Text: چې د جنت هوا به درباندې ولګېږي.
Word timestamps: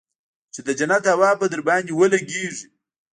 چې 0.53 0.59
د 0.67 0.69
جنت 0.79 1.03
هوا 1.13 1.29
به 1.39 1.45
درباندې 1.53 1.93
ولګېږي. 1.95 2.67